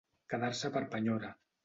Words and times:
Quedar-se 0.33 0.71
per 0.77 0.81
penyora. 0.95 1.31